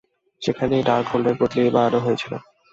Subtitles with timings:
[0.41, 2.33] সেখানেই ডার্কহোল্ডের প্রতিলিপি বানানো হয়েছিল।